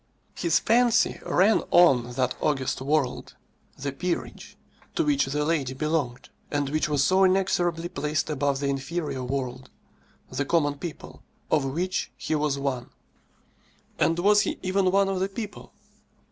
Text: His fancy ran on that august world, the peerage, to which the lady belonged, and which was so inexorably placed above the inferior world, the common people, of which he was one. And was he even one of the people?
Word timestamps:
His 0.33 0.57
fancy 0.57 1.19
ran 1.23 1.61
on 1.69 2.13
that 2.13 2.33
august 2.41 2.81
world, 2.81 3.35
the 3.77 3.91
peerage, 3.91 4.57
to 4.95 5.03
which 5.03 5.25
the 5.27 5.45
lady 5.45 5.75
belonged, 5.75 6.29
and 6.49 6.69
which 6.71 6.89
was 6.89 7.03
so 7.03 7.23
inexorably 7.23 7.87
placed 7.87 8.27
above 8.27 8.59
the 8.61 8.67
inferior 8.67 9.23
world, 9.23 9.69
the 10.31 10.43
common 10.43 10.79
people, 10.79 11.21
of 11.51 11.65
which 11.65 12.11
he 12.17 12.33
was 12.33 12.57
one. 12.57 12.89
And 13.99 14.17
was 14.17 14.41
he 14.41 14.57
even 14.63 14.89
one 14.89 15.07
of 15.07 15.19
the 15.19 15.29
people? 15.29 15.71